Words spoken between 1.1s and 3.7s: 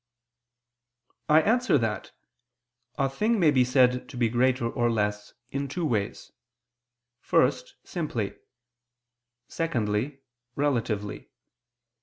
I answer that, A thing may be